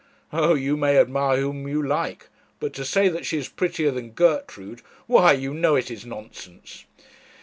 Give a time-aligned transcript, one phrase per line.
[0.33, 0.55] 'Oh!
[0.55, 4.81] you may admire whom you like; but to say that she is prettier than Gertrude
[5.05, 6.85] why, you know, it is nonsense.'